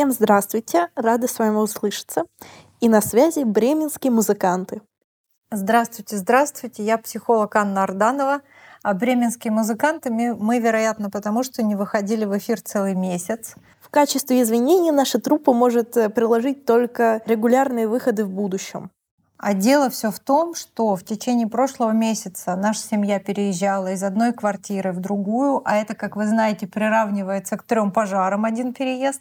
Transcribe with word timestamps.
Всем 0.00 0.12
здравствуйте, 0.12 0.88
рада 0.94 1.28
с 1.28 1.38
вами 1.38 1.56
услышаться. 1.56 2.24
И 2.80 2.88
на 2.88 3.02
связи 3.02 3.44
бременские 3.44 4.10
музыканты. 4.10 4.80
Здравствуйте, 5.50 6.16
здравствуйте, 6.16 6.82
я 6.82 6.96
психолог 6.96 7.54
Анна 7.54 7.82
Арданова. 7.82 8.40
А 8.82 8.94
бременские 8.94 9.52
музыканты 9.52 10.08
мы, 10.08 10.58
вероятно, 10.58 11.10
потому 11.10 11.42
что 11.42 11.62
не 11.62 11.76
выходили 11.76 12.24
в 12.24 12.34
эфир 12.38 12.62
целый 12.62 12.94
месяц. 12.94 13.56
В 13.78 13.90
качестве 13.90 14.40
извинения 14.40 14.90
наша 14.90 15.20
труппа 15.20 15.52
может 15.52 15.94
э, 15.98 16.08
приложить 16.08 16.64
только 16.64 17.20
регулярные 17.26 17.86
выходы 17.86 18.24
в 18.24 18.30
будущем. 18.30 18.90
А 19.36 19.52
дело 19.52 19.90
все 19.90 20.10
в 20.10 20.18
том, 20.18 20.54
что 20.54 20.96
в 20.96 21.04
течение 21.04 21.46
прошлого 21.46 21.90
месяца 21.90 22.56
наша 22.56 22.80
семья 22.80 23.20
переезжала 23.20 23.92
из 23.92 24.02
одной 24.02 24.32
квартиры 24.32 24.92
в 24.92 25.00
другую, 25.00 25.60
а 25.66 25.76
это, 25.76 25.94
как 25.94 26.16
вы 26.16 26.26
знаете, 26.26 26.66
приравнивается 26.66 27.58
к 27.58 27.64
трем 27.64 27.92
пожарам 27.92 28.46
один 28.46 28.72
переезд. 28.72 29.20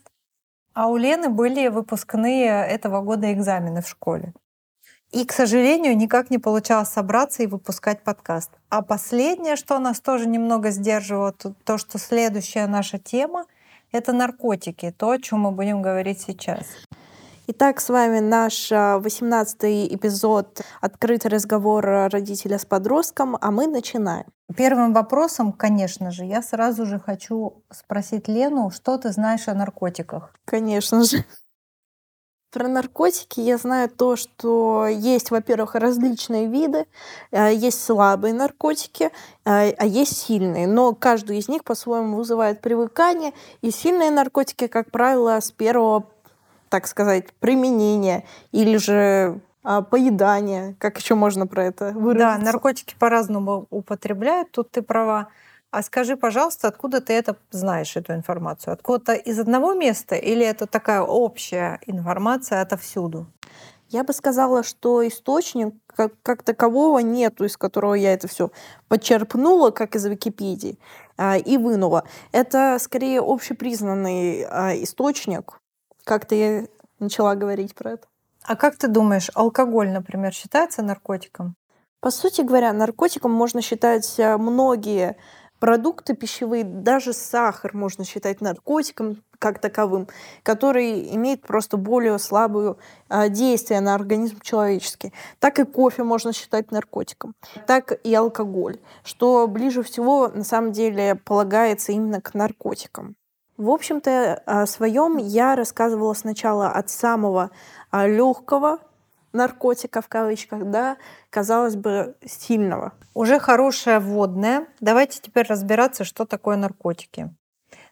А 0.73 0.87
у 0.87 0.97
Лены 0.97 1.29
были 1.29 1.67
выпускные 1.67 2.65
этого 2.65 3.01
года 3.01 3.31
экзамены 3.33 3.81
в 3.81 3.87
школе. 3.87 4.33
И, 5.11 5.25
к 5.25 5.31
сожалению, 5.31 5.97
никак 5.97 6.29
не 6.29 6.37
получалось 6.37 6.89
собраться 6.89 7.41
и 7.41 7.47
выпускать 7.47 8.03
подкаст. 8.03 8.51
А 8.69 8.83
последнее, 8.83 9.55
что 9.55 9.79
нас 9.79 9.99
тоже 9.99 10.27
немного 10.27 10.69
сдерживало, 10.69 11.33
то, 11.33 11.77
что 11.79 11.97
следующая 11.97 12.67
наша 12.67 12.99
тема— 12.99 13.45
это 13.91 14.13
наркотики, 14.13 14.93
то, 14.95 15.09
о 15.09 15.17
чем 15.17 15.41
мы 15.41 15.51
будем 15.51 15.81
говорить 15.81 16.21
сейчас. 16.21 16.65
Итак, 17.51 17.81
с 17.81 17.89
вами 17.89 18.19
наш 18.19 18.71
18-й 18.71 19.87
а, 19.87 19.95
эпизод 19.95 20.61
«Открытый 20.81 21.31
разговор 21.31 21.83
родителя 21.83 22.59
с 22.59 22.65
подростком», 22.65 23.39
а 23.41 23.49
мы 23.49 23.65
начинаем. 23.65 24.27
Первым 24.55 24.93
вопросом, 24.93 25.51
конечно 25.51 26.11
же, 26.11 26.25
я 26.25 26.43
сразу 26.43 26.85
же 26.85 26.99
хочу 26.99 27.63
спросить 27.71 28.27
Лену, 28.27 28.69
что 28.69 28.99
ты 28.99 29.11
знаешь 29.11 29.47
о 29.47 29.55
наркотиках? 29.55 30.31
Конечно 30.45 31.03
же. 31.03 31.25
Про 32.51 32.67
наркотики 32.67 33.39
я 33.39 33.57
знаю 33.57 33.89
то, 33.89 34.15
что 34.15 34.85
есть, 34.85 35.31
во-первых, 35.31 35.73
различные 35.73 36.45
виды, 36.45 36.85
а, 37.31 37.49
есть 37.49 37.83
слабые 37.83 38.35
наркотики, 38.35 39.09
а, 39.43 39.69
а 39.75 39.85
есть 39.87 40.17
сильные. 40.17 40.67
Но 40.67 40.93
каждый 40.93 41.39
из 41.39 41.47
них 41.47 41.63
по-своему 41.63 42.17
вызывает 42.17 42.61
привыкание. 42.61 43.33
И 43.61 43.71
сильные 43.71 44.11
наркотики, 44.11 44.67
как 44.67 44.91
правило, 44.91 45.39
с 45.39 45.51
первого 45.51 46.05
так 46.69 46.87
сказать, 46.87 47.33
применения 47.39 48.25
или 48.51 48.77
же 48.77 49.41
а, 49.63 49.81
поедания, 49.81 50.75
как 50.79 50.97
еще 50.97 51.15
можно 51.15 51.47
про 51.47 51.65
это 51.65 51.91
выразиться? 51.91 52.37
Да, 52.39 52.45
наркотики 52.45 52.95
по-разному 52.97 53.67
употребляют, 53.69 54.51
тут 54.51 54.71
ты 54.71 54.81
права. 54.81 55.29
А 55.71 55.83
скажи, 55.83 56.17
пожалуйста, 56.17 56.67
откуда 56.67 56.99
ты 57.01 57.13
это 57.13 57.35
знаешь, 57.51 57.95
эту 57.95 58.13
информацию? 58.13 58.73
Откуда-то 58.73 59.13
из 59.13 59.37
одного 59.37 59.73
места 59.73 60.15
или 60.15 60.43
это 60.43 60.65
такая 60.65 61.01
общая 61.01 61.79
информация 61.85 62.61
отовсюду? 62.61 63.27
Я 63.89 64.03
бы 64.03 64.13
сказала, 64.13 64.63
что 64.63 65.07
источник 65.07 65.73
как, 65.87 66.13
как 66.21 66.43
такового 66.43 66.99
нету, 66.99 67.45
из 67.45 67.57
которого 67.57 67.95
я 67.95 68.13
это 68.13 68.27
все 68.27 68.51
подчерпнула, 68.87 69.71
как 69.71 69.95
из 69.95 70.05
Википедии, 70.05 70.77
а, 71.17 71.37
и 71.37 71.57
вынула. 71.57 72.03
Это 72.31 72.77
скорее 72.79 73.19
общепризнанный 73.19 74.45
а, 74.45 74.73
источник, 74.75 75.58
как-то 76.09 76.33
я 76.33 76.65
начала 76.97 77.35
говорить 77.35 77.75
про 77.75 77.91
это. 77.91 78.07
А 78.43 78.55
как 78.55 78.77
ты 78.77 78.87
думаешь, 78.87 79.29
алкоголь, 79.35 79.89
например, 79.89 80.33
считается 80.33 80.81
наркотиком? 80.81 81.55
По 82.01 82.09
сути 82.09 82.41
говоря, 82.41 82.73
наркотиком 82.73 83.31
можно 83.31 83.61
считать 83.61 84.15
э, 84.17 84.37
многие 84.37 85.17
продукты 85.59 86.15
пищевые, 86.15 86.63
даже 86.63 87.13
сахар 87.13 87.75
можно 87.75 88.05
считать 88.05 88.41
наркотиком 88.41 89.21
как 89.37 89.59
таковым, 89.59 90.07
который 90.41 91.13
имеет 91.15 91.43
просто 91.43 91.77
более 91.77 92.17
слабую 92.17 92.79
а, 93.07 93.29
действие 93.29 93.79
на 93.79 93.93
организм 93.93 94.39
человеческий. 94.41 95.13
Так 95.37 95.59
и 95.59 95.63
кофе 95.63 96.01
можно 96.03 96.33
считать 96.33 96.71
наркотиком, 96.71 97.35
так 97.67 97.99
и 98.03 98.15
алкоголь, 98.15 98.79
что 99.03 99.47
ближе 99.47 99.83
всего 99.83 100.27
на 100.29 100.43
самом 100.43 100.71
деле 100.71 101.13
полагается 101.15 101.91
именно 101.91 102.19
к 102.19 102.33
наркотикам. 102.33 103.15
В 103.59 103.71
общем-то, 103.71 104.41
о 104.45 104.65
своем 104.65 105.17
я 105.17 105.53
рассказывала 105.53 106.13
сначала 106.13 106.69
от 106.69 106.89
самого 106.89 107.51
а, 107.91 108.07
легкого 108.07 108.79
наркотика 109.33 110.01
в 110.01 110.07
кавычках, 110.07 110.71
да, 110.71 110.95
казалось 111.29 111.75
бы, 111.75 112.15
сильного. 112.25 112.93
Уже 113.13 113.37
хорошая 113.37 113.99
вводная. 113.99 114.65
Давайте 114.79 115.19
теперь 115.21 115.45
разбираться, 115.45 116.05
что 116.05 116.25
такое 116.25 116.55
наркотики. 116.55 117.35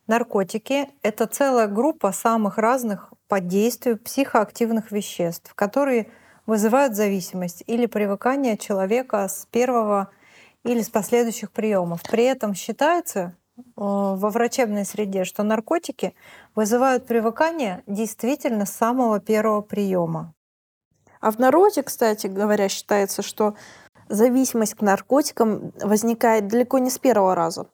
Наркотики— 0.07 0.87
это 1.01 1.27
целая 1.27 1.67
группа 1.67 2.13
самых 2.13 2.57
разных 2.57 3.11
по 3.27 3.41
действию 3.41 3.99
психоактивных 3.99 4.93
веществ, 4.93 5.53
которые 5.53 6.09
вызывают 6.45 6.95
зависимость 6.95 7.65
или 7.67 7.87
привыкание 7.87 8.55
человека 8.57 9.27
с 9.27 9.45
первого 9.51 10.11
или 10.63 10.81
с 10.81 10.89
последующих 10.89 11.51
приемов. 11.51 12.03
При 12.09 12.23
этом 12.23 12.53
считается, 12.53 13.35
во 13.75 14.29
врачебной 14.29 14.85
среде, 14.85 15.23
что 15.23 15.43
наркотики 15.43 16.13
вызывают 16.55 17.07
привыкание 17.07 17.83
действительно 17.87 18.65
с 18.65 18.71
самого 18.71 19.19
первого 19.19 19.61
приема. 19.61 20.33
А 21.19 21.31
в 21.31 21.39
народе, 21.39 21.83
кстати 21.83 22.27
говоря, 22.27 22.69
считается, 22.69 23.21
что 23.21 23.55
зависимость 24.09 24.75
к 24.75 24.81
наркотикам 24.81 25.71
возникает 25.81 26.47
далеко 26.47 26.77
не 26.77 26.89
с 26.89 26.99
первого 26.99 27.35
раза. 27.35 27.67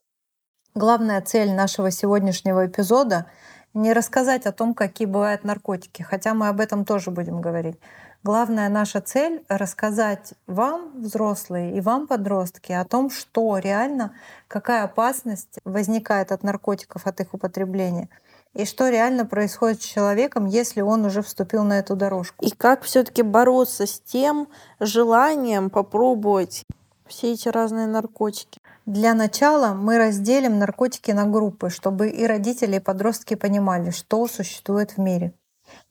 Главная 0.76 1.22
цель 1.22 1.54
нашего 1.54 1.92
сегодняшнего 1.92 2.66
эпизода 2.66 3.28
не 3.74 3.94
рассказать 3.94 4.46
о 4.46 4.52
том, 4.52 4.74
какие 4.74 5.08
бывают 5.08 5.44
наркотики, 5.44 6.02
хотя 6.02 6.34
мы 6.34 6.48
об 6.48 6.60
этом 6.60 6.86
тоже 6.86 7.12
будем 7.12 7.42
говорить, 7.42 7.78
Главная 8.26 8.70
наша 8.70 9.02
цель— 9.02 9.44
рассказать 9.50 10.34
вам, 10.48 10.94
взрослые, 11.02 11.76
и 11.76 11.82
вам, 11.82 12.08
подростки, 12.08 12.72
о 12.72 12.86
том, 12.86 13.10
что 13.10 13.58
реально, 13.58 14.14
какая 14.48 14.86
опасность 14.86 15.60
возникает 15.66 16.32
от 16.32 16.42
наркотиков, 16.42 17.06
от 17.06 17.20
их 17.20 17.34
употребления, 17.34 18.08
и 18.54 18.64
что 18.64 18.88
реально 18.88 19.26
происходит 19.26 19.82
с 19.82 19.86
человеком, 19.86 20.46
если 20.46 20.80
он 20.80 21.04
уже 21.04 21.22
вступил 21.22 21.66
на 21.66 21.80
эту 21.80 21.98
дорожку. 21.98 22.46
И 22.46 22.52
как 22.52 22.84
все-таки 22.84 23.24
бороться 23.24 23.86
с 23.86 24.00
тем 24.00 24.48
желанием 24.80 25.70
попробовать 25.70 26.64
все 27.06 27.34
эти 27.34 27.50
разные 27.50 27.88
наркотики. 27.88 28.58
Для 28.86 29.16
начала 29.16 29.74
мы 29.74 29.98
разделим 29.98 30.60
наркотики 30.60 31.12
на 31.12 31.26
группы, 31.26 31.70
чтобы 31.70 32.08
и 32.08 32.26
родители, 32.26 32.78
и 32.78 32.80
подростки 32.80 33.36
понимали, 33.36 33.90
что 33.90 34.28
существует 34.28 34.92
в 34.92 34.98
мире. 35.00 35.34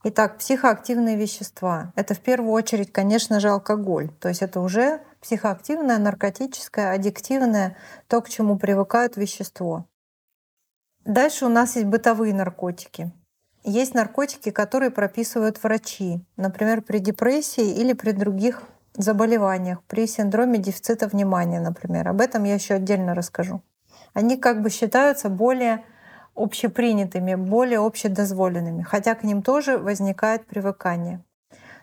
Итак, 0.04 0.38
психоактивные 0.38 1.16
вещества. 1.16 1.92
Это 1.94 2.14
в 2.14 2.18
первую 2.18 2.52
очередь, 2.52 2.92
конечно 2.92 3.38
же, 3.38 3.50
алкоголь. 3.50 4.10
То 4.18 4.28
есть 4.28 4.42
это 4.42 4.58
уже 4.60 5.00
психоактивное, 5.20 5.98
наркотическое, 5.98 6.92
аддиктивное, 6.92 7.76
то, 8.08 8.20
к 8.20 8.28
чему 8.28 8.58
привыкают 8.58 9.16
вещество. 9.16 9.86
Дальше 11.04 11.46
у 11.46 11.48
нас 11.48 11.76
есть 11.76 11.86
бытовые 11.86 12.34
наркотики. 12.34 13.12
Есть 13.62 13.94
наркотики, 13.94 14.50
которые 14.50 14.90
прописывают 14.90 15.62
врачи, 15.62 16.24
например, 16.36 16.82
при 16.82 16.98
депрессии 16.98 17.72
или 17.72 17.92
при 17.92 18.10
других 18.10 18.64
заболеваниях, 18.94 19.84
при 19.84 20.08
синдроме 20.08 20.58
дефицита 20.58 21.06
внимания, 21.06 21.60
например. 21.60 22.08
Об 22.08 22.20
этом 22.20 22.42
я 22.42 22.54
еще 22.54 22.74
отдельно 22.74 23.14
расскажу. 23.14 23.62
Они 24.14 24.36
как 24.36 24.62
бы 24.62 24.70
считаются 24.70 25.28
более 25.28 25.84
общепринятыми, 26.34 27.34
более 27.34 27.78
общедозволенными, 27.84 28.82
хотя 28.82 29.14
к 29.14 29.24
ним 29.24 29.42
тоже 29.42 29.78
возникает 29.78 30.46
привыкание. 30.46 31.22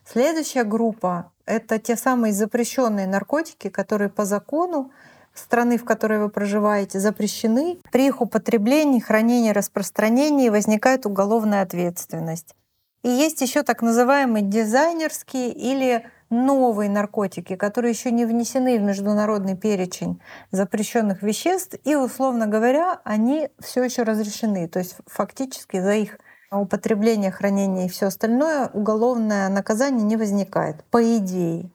Следующая 0.05 0.63
группа— 0.63 1.31
это 1.45 1.77
те 1.77 1.95
самые 1.95 2.33
запрещенные 2.33 3.07
наркотики, 3.07 3.69
которые 3.69 4.09
по 4.09 4.25
закону 4.25 4.91
страны, 5.33 5.77
в 5.77 5.85
которой 5.85 6.19
вы 6.19 6.29
проживаете, 6.29 6.99
запрещены. 6.99 7.79
При 7.91 8.07
их 8.07 8.21
употреблении, 8.21 8.99
хранении, 8.99 9.51
распространении 9.51 10.49
возникает 10.49 11.05
уголовная 11.05 11.61
ответственность. 11.61 12.55
И 13.03 13.09
есть 13.09 13.41
еще 13.41 13.63
так 13.63 13.81
называемые 13.81 14.43
дизайнерские 14.43 15.51
или 15.53 16.05
новые 16.29 16.89
наркотики, 16.89 17.55
которые 17.55 17.91
еще 17.91 18.11
не 18.11 18.25
внесены 18.25 18.77
в 18.77 18.81
международный 18.81 19.55
перечень 19.55 20.21
запрещенных 20.51 21.23
веществ, 21.23 21.75
и, 21.83 21.95
условно 21.95 22.47
говоря, 22.47 23.01
они 23.03 23.49
все 23.59 23.83
еще 23.83 24.03
разрешены. 24.03 24.67
То 24.67 24.79
есть 24.79 24.95
фактически 25.07 25.79
за 25.81 25.93
их 25.93 26.19
употребление, 26.51 27.31
хранение 27.31 27.85
и 27.85 27.89
все 27.89 28.07
остальное 28.07 28.69
уголовное 28.73 29.49
наказание 29.49 30.03
не 30.03 30.17
возникает, 30.17 30.83
по 30.85 31.17
идее. 31.17 31.71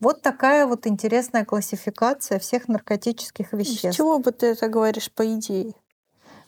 Вот 0.00 0.20
такая 0.20 0.66
вот 0.66 0.86
интересная 0.86 1.44
классификация 1.44 2.38
всех 2.38 2.66
наркотических 2.68 3.52
веществ. 3.52 3.92
С 3.92 3.96
чего 3.96 4.18
бы 4.18 4.32
ты 4.32 4.46
это 4.46 4.68
говоришь 4.68 5.10
по 5.12 5.22
идее? 5.22 5.74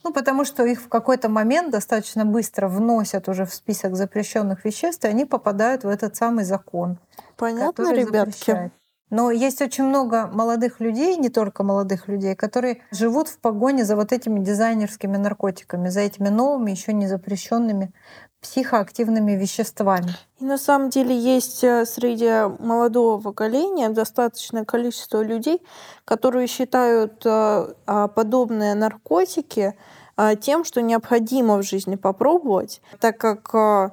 Ну, 0.05 0.12
потому 0.12 0.45
что 0.45 0.65
их 0.65 0.83
в 0.83 0.89
какой-то 0.89 1.31
момент 1.31 1.73
достаточно 1.73 2.27
быстро 2.27 2.69
вносят 2.69 3.29
уже 3.29 3.47
в 3.47 3.55
список 3.55 3.97
запрещенных 3.97 4.65
веществ, 4.65 5.05
и 5.05 5.09
они 5.09 5.25
попадают 5.25 5.85
в 5.85 5.89
этот 5.89 6.15
самый 6.15 6.45
закон. 6.45 6.99
Понятно, 7.37 7.95
ребятки? 7.95 8.39
Запрещает. 8.39 8.73
Но 9.15 9.31
есть 9.31 9.63
очень 9.63 9.85
много 9.85 10.27
молодых 10.27 10.81
людей, 10.81 11.17
не 11.17 11.29
только 11.29 11.63
молодых 11.63 12.09
людей, 12.09 12.35
которые 12.35 12.83
живут 12.91 13.29
в 13.29 13.39
погоне 13.39 13.85
за 13.85 13.95
вот 13.95 14.11
этими 14.11 14.41
дизайнерскими 14.41 15.17
наркотиками, 15.17 15.89
за 15.89 16.01
этими 16.01 16.31
новыми, 16.31 16.73
еще 16.73 16.93
не 16.93 17.07
запрещенными 17.07 17.93
психоактивными 18.41 19.31
веществами. 19.37 20.17
И 20.41 20.45
на 20.45 20.59
самом 20.59 20.91
деле 20.91 21.17
есть 21.17 21.63
э, 21.63 21.87
среди 21.87 22.49
молодого 22.59 23.21
поколения 23.21 23.89
достаточное 23.89 24.65
количество 24.65 25.23
людей, 25.23 25.63
которые 26.05 26.49
считают 26.49 27.25
э, 27.25 27.29
а, 27.87 28.09
подобные 28.09 28.75
наркотики 28.75 29.75
э, 30.17 30.37
тем, 30.41 30.65
что 30.65 30.83
необходимо 30.83 31.59
в 31.59 31.63
жизни 31.63 31.95
попробовать, 31.95 32.83
так 32.99 33.17
как 33.19 33.93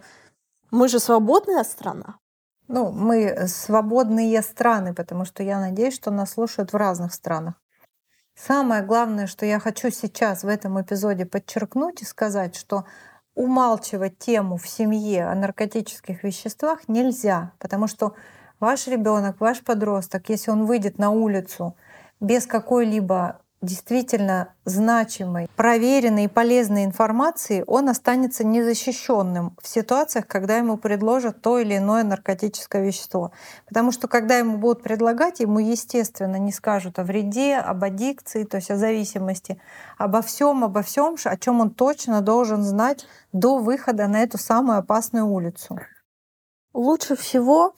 мы 0.72 0.88
же 0.88 1.00
свободная 1.00 1.64
страна. 1.64 2.16
Ну, 2.74 2.90
мы 2.90 3.48
свободные 3.48 4.42
страны, 4.42 4.94
потому 4.94 5.26
что 5.26 5.44
я 5.44 5.60
надеюсь, 5.60 5.94
что 5.94 6.10
нас 6.10 6.32
слушают 6.32 6.72
в 6.72 6.78
разных 6.78 7.14
странах. 7.14 7.56
Самое 8.34 8.82
главное, 8.82 9.28
что 9.28 9.46
я 9.46 9.60
хочу 9.60 9.92
сейчас 9.92 10.46
в 10.46 10.48
этом 10.48 10.82
эпизоде 10.82 11.26
подчеркнуть 11.26 12.02
и 12.02 12.06
сказать, 12.06 12.56
что 12.56 12.86
умалчивать 13.36 14.20
тему 14.20 14.56
в 14.56 14.70
семье 14.70 15.26
о 15.26 15.36
наркотических 15.36 16.24
веществах 16.24 16.88
нельзя, 16.88 17.52
потому 17.60 17.88
что 17.88 18.16
ваш 18.62 18.88
ребенок, 18.88 19.42
ваш 19.42 19.60
подросток, 19.60 20.30
если 20.30 20.52
он 20.52 20.66
выйдет 20.66 20.98
на 20.98 21.10
улицу 21.10 21.76
без 22.22 22.46
какой-либо 22.48 23.41
действительно 23.62 24.54
значимой, 24.66 25.48
проверенной 25.56 26.26
и 26.26 26.28
полезной 26.28 26.84
информации, 26.84 27.64
он 27.68 27.90
останется 27.90 28.44
незащищенным 28.44 29.56
в 29.62 29.68
ситуациях, 29.68 30.26
когда 30.28 30.58
ему 30.58 30.78
предложат 30.78 31.42
то 31.42 31.60
или 31.60 31.78
иное 31.78 32.04
наркотическое 32.04 32.84
вещество. 32.84 33.32
Потому 33.68 33.92
что 33.92 34.08
когда 34.08 34.38
ему 34.38 34.58
будут 34.58 34.82
предлагать, 34.82 35.40
ему, 35.40 35.60
естественно, 35.60 36.38
не 36.38 36.52
скажут 36.52 36.98
о 36.98 37.04
вреде, 37.04 37.58
об 37.58 37.84
аддикции, 37.84 38.44
то 38.44 38.58
есть 38.58 38.72
о 38.72 38.78
зависимости, 38.78 39.62
обо 39.98 40.22
всем, 40.22 40.64
обо 40.64 40.82
всем, 40.82 41.16
о 41.24 41.38
чем 41.38 41.62
он 41.62 41.70
точно 41.70 42.22
должен 42.22 42.64
знать 42.64 43.06
до 43.32 43.60
выхода 43.60 44.08
на 44.08 44.24
эту 44.24 44.38
самую 44.38 44.80
опасную 44.80 45.28
улицу. 45.28 45.80
Лучше 46.74 47.16
всего 47.16 47.76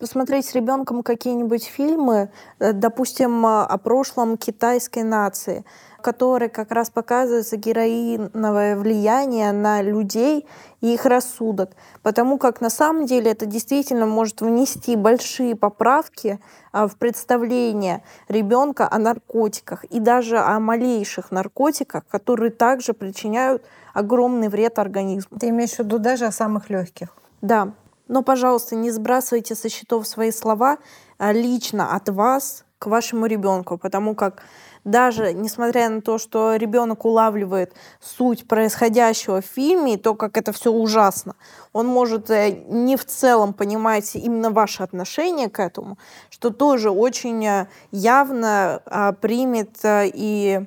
посмотреть 0.00 0.46
с 0.46 0.54
ребенком 0.54 1.02
какие-нибудь 1.02 1.64
фильмы, 1.64 2.30
э, 2.58 2.72
допустим, 2.72 3.46
о 3.46 3.78
прошлом 3.78 4.36
китайской 4.36 5.02
нации, 5.02 5.64
которые 6.00 6.48
как 6.48 6.72
раз 6.72 6.90
показываются 6.90 7.56
героиновое 7.56 8.76
влияние 8.76 9.52
на 9.52 9.82
людей 9.82 10.46
и 10.80 10.94
их 10.94 11.04
рассудок. 11.04 11.70
Потому 12.02 12.38
как 12.38 12.60
на 12.60 12.70
самом 12.70 13.06
деле 13.06 13.30
это 13.30 13.46
действительно 13.46 14.06
может 14.06 14.40
внести 14.40 14.96
большие 14.96 15.54
поправки 15.54 16.40
а, 16.72 16.88
в 16.88 16.96
представление 16.96 18.02
ребенка 18.28 18.88
о 18.90 18.98
наркотиках 18.98 19.84
и 19.84 20.00
даже 20.00 20.38
о 20.38 20.58
малейших 20.58 21.30
наркотиках, 21.30 22.06
которые 22.06 22.50
также 22.50 22.94
причиняют 22.94 23.62
огромный 23.92 24.48
вред 24.48 24.78
организму. 24.78 25.38
Ты 25.38 25.50
имеешь 25.50 25.74
в 25.74 25.80
виду 25.80 25.98
даже 25.98 26.26
о 26.26 26.32
самых 26.32 26.70
легких? 26.70 27.14
Да. 27.42 27.72
Но, 28.10 28.22
пожалуйста, 28.22 28.74
не 28.74 28.90
сбрасывайте 28.90 29.54
со 29.54 29.68
счетов 29.68 30.04
свои 30.04 30.32
слова 30.32 30.78
а, 31.16 31.30
лично 31.30 31.94
от 31.94 32.08
вас 32.08 32.64
к 32.80 32.86
вашему 32.86 33.26
ребенку, 33.26 33.78
потому 33.78 34.16
как 34.16 34.42
даже 34.82 35.32
несмотря 35.32 35.88
на 35.88 36.00
то, 36.00 36.18
что 36.18 36.56
ребенок 36.56 37.04
улавливает 37.04 37.72
суть 38.00 38.48
происходящего 38.48 39.40
в 39.40 39.44
фильме, 39.44 39.94
и 39.94 39.96
то, 39.96 40.16
как 40.16 40.36
это 40.36 40.50
все 40.50 40.72
ужасно, 40.72 41.36
он 41.72 41.86
может 41.86 42.30
э, 42.30 42.50
не 42.66 42.96
в 42.96 43.04
целом 43.04 43.52
понимать 43.52 44.16
именно 44.16 44.50
ваше 44.50 44.82
отношение 44.82 45.48
к 45.48 45.60
этому, 45.60 45.96
что 46.30 46.50
тоже 46.50 46.90
очень 46.90 47.46
э, 47.46 47.68
явно 47.92 48.82
а, 48.86 49.12
примет 49.12 49.84
э, 49.84 50.10
и 50.12 50.62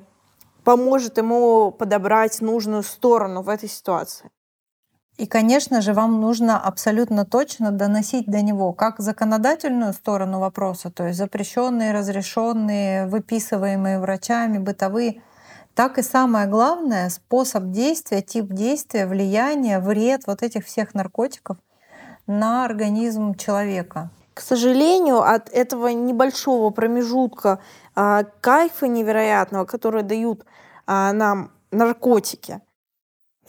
поможет 0.64 1.18
ему 1.18 1.72
подобрать 1.72 2.40
нужную 2.40 2.82
сторону 2.84 3.42
в 3.42 3.50
этой 3.50 3.68
ситуации. 3.68 4.30
И, 5.16 5.26
конечно 5.26 5.80
же, 5.80 5.92
вам 5.92 6.20
нужно 6.20 6.60
абсолютно 6.60 7.24
точно 7.24 7.70
доносить 7.70 8.26
до 8.26 8.42
него 8.42 8.72
как 8.72 8.98
законодательную 8.98 9.92
сторону 9.92 10.40
вопроса, 10.40 10.90
то 10.90 11.06
есть 11.06 11.18
запрещенные, 11.18 11.92
разрешенные, 11.92 13.06
выписываемые 13.06 14.00
врачами, 14.00 14.58
бытовые, 14.58 15.22
так 15.74 15.98
и 15.98 16.02
самое 16.02 16.48
главное, 16.48 17.10
способ 17.10 17.70
действия, 17.70 18.22
тип 18.22 18.46
действия, 18.52 19.06
влияние, 19.06 19.78
вред 19.78 20.22
вот 20.26 20.42
этих 20.42 20.66
всех 20.66 20.94
наркотиков 20.94 21.58
на 22.26 22.64
организм 22.64 23.34
человека. 23.34 24.10
К 24.34 24.40
сожалению, 24.40 25.22
от 25.22 25.48
этого 25.48 25.88
небольшого 25.88 26.70
промежутка 26.70 27.60
а, 27.94 28.24
кайфа 28.40 28.88
невероятного, 28.88 29.64
который 29.64 30.02
дают 30.02 30.44
а, 30.86 31.12
нам 31.12 31.52
наркотики, 31.70 32.60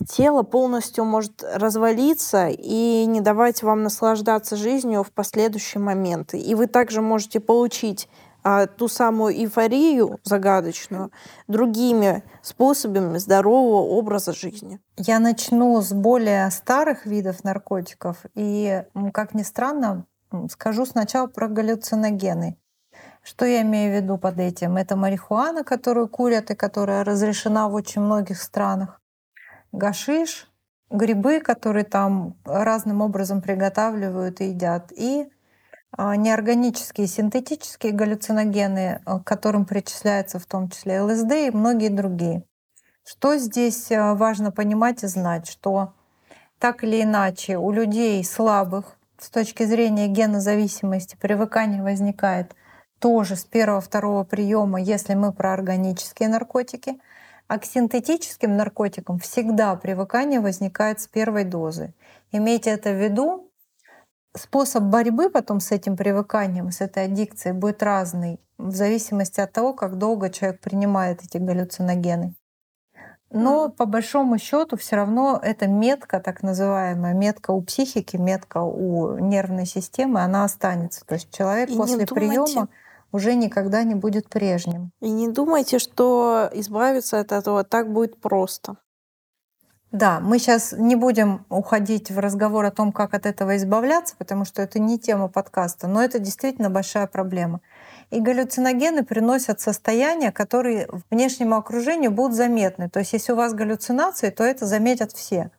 тело 0.07 0.43
полностью 0.43 1.05
может 1.05 1.43
развалиться 1.43 2.47
и 2.47 3.05
не 3.05 3.21
давать 3.21 3.63
вам 3.63 3.83
наслаждаться 3.83 4.55
жизнью 4.55 5.03
в 5.03 5.11
последующие 5.11 5.81
моменты. 5.81 6.37
И 6.39 6.55
вы 6.55 6.67
также 6.67 7.01
можете 7.01 7.39
получить 7.39 8.09
а, 8.43 8.67
ту 8.67 8.87
самую 8.87 9.33
эйфорию 9.33 10.19
загадочную 10.23 11.11
другими 11.47 12.23
способами 12.41 13.17
здорового 13.17 13.87
образа 13.87 14.33
жизни. 14.33 14.79
Я 14.97 15.19
начну 15.19 15.81
с 15.81 15.91
более 15.91 16.51
старых 16.51 17.05
видов 17.05 17.43
наркотиков. 17.43 18.17
И, 18.35 18.83
как 19.13 19.33
ни 19.33 19.41
странно, 19.41 20.05
скажу 20.51 20.85
сначала 20.85 21.27
про 21.27 21.47
галлюциногены. 21.47 22.57
Что 23.23 23.45
я 23.45 23.63
имею 23.63 23.91
в 23.91 24.03
виду 24.03 24.19
под 24.19 24.39
этим? 24.39 24.77
Это 24.77 24.95
марихуана, 24.95 25.63
которую 25.63 26.07
курят 26.07 26.51
и 26.51 26.55
которая 26.55 27.03
разрешена 27.03 27.67
в 27.67 27.73
очень 27.73 28.01
многих 28.01 28.39
странах 28.39 29.01
гашиш, 29.77 30.49
грибы, 30.89 31.39
которые 31.39 31.85
там 31.85 32.35
разным 32.45 33.01
образом 33.01 33.41
приготавливают 33.41 34.41
и 34.41 34.45
едят, 34.49 34.91
и 34.91 35.27
а, 35.91 36.15
неорганические, 36.15 37.07
синтетические 37.07 37.93
галлюциногены, 37.93 39.01
э, 39.05 39.19
к 39.19 39.23
которым 39.23 39.65
причисляются 39.65 40.39
в 40.39 40.45
том 40.45 40.69
числе 40.69 41.01
ЛСД 41.01 41.31
и 41.31 41.51
многие 41.51 41.89
другие. 41.89 42.43
Что 43.05 43.37
здесь 43.37 43.91
э, 43.91 44.13
важно 44.13 44.51
понимать 44.51 45.03
и 45.03 45.07
знать, 45.07 45.47
что 45.47 45.93
так 46.59 46.83
или 46.83 47.01
иначе 47.01 47.57
у 47.57 47.71
людей 47.71 48.23
слабых 48.23 48.97
с 49.17 49.29
точки 49.29 49.63
зрения 49.63 50.07
генозависимости 50.07 51.15
привыкание 51.15 51.81
возникает 51.81 52.53
тоже 52.99 53.35
с 53.35 53.45
первого-второго 53.45 54.23
приема, 54.23 54.81
если 54.81 55.13
мы 55.13 55.31
про 55.31 55.53
органические 55.53 56.29
наркотики— 56.29 56.99
а 57.47 57.59
к 57.59 57.65
синтетическим 57.65 58.55
наркотикам 58.57 59.19
всегда 59.19 59.75
привыкание 59.75 60.39
возникает 60.39 60.99
с 60.99 61.07
первой 61.07 61.43
дозы. 61.43 61.93
Имейте 62.31 62.71
это 62.71 62.91
в 62.91 63.01
виду. 63.01 63.51
Способ 64.35 64.83
борьбы 64.83 65.29
потом 65.29 65.59
с 65.59 65.71
этим 65.71 65.95
привыканием, 65.95 66.71
с 66.71 66.81
этой 66.81 67.05
аддикцией 67.05 67.55
будет 67.55 67.81
разный 67.81 68.39
в 68.57 68.71
зависимости 68.71 69.39
от 69.39 69.51
того, 69.53 69.73
как 69.73 69.97
долго 69.97 70.29
человек 70.29 70.59
принимает 70.59 71.23
эти 71.23 71.37
галлюциногены. 71.37 72.35
Но 73.31 73.69
по 73.69 73.85
большому 73.85 74.37
счету 74.37 74.77
все 74.77 74.95
равно 74.95 75.39
эта 75.41 75.67
метка, 75.67 76.19
так 76.19 76.43
называемая 76.43 77.13
метка 77.13 77.51
у 77.51 77.61
психики, 77.61 78.17
метка 78.17 78.61
у 78.61 79.17
нервной 79.17 79.65
системы, 79.65 80.21
она 80.21 80.45
останется. 80.45 81.05
То 81.05 81.15
есть 81.15 81.31
человек 81.31 81.69
И 81.69 81.75
после 81.75 82.05
приема 82.05 82.69
уже 83.15 83.33
никогда 83.35 83.83
не 83.83 83.95
будет 83.95 84.29
прежним. 84.29 84.91
И 84.99 85.09
не 85.09 85.29
думайте, 85.29 85.79
что 85.79 86.49
избавиться 86.53 87.19
от 87.19 87.31
этого 87.31 87.63
так 87.63 87.91
будет 87.91 88.19
просто. 88.19 88.75
Да, 89.91 90.19
мы 90.19 90.39
сейчас 90.39 90.73
не 90.77 90.97
будем 90.97 91.45
уходить 91.47 92.11
в 92.11 92.19
разговор 92.19 92.65
о 92.65 92.71
том, 92.71 92.91
как 92.91 93.13
от 93.13 93.25
этого 93.25 93.55
избавляться, 93.55 94.15
потому 94.17 94.43
что 94.43 94.61
это 94.61 94.77
не 94.77 94.99
тема 94.99 95.29
подкаста, 95.29 95.87
но 95.87 96.03
это 96.03 96.19
действительно 96.19 96.69
большая 96.69 97.07
проблема. 97.07 97.61
И 98.11 98.19
галлюциногены 98.19 99.05
приносят 99.05 99.61
состояния, 99.61 100.33
которые 100.33 100.89
внешнему 101.09 101.55
окружению 101.55 102.11
будут 102.11 102.35
заметны. 102.35 102.89
То 102.89 102.99
есть 102.99 103.13
если 103.13 103.31
у 103.31 103.37
вас 103.37 103.53
галлюцинации, 103.53 104.31
то 104.31 104.43
это 104.43 104.65
заметят 104.65 105.13
все. 105.13 105.51